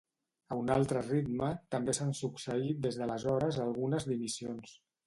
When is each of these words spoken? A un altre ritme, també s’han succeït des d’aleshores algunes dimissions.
A 0.53 0.55
un 0.61 0.71
altre 0.75 1.03
ritme, 1.07 1.51
també 1.75 1.95
s’han 1.99 2.17
succeït 2.23 2.83
des 2.89 2.99
d’aleshores 3.03 3.63
algunes 3.69 4.15
dimissions. 4.15 4.79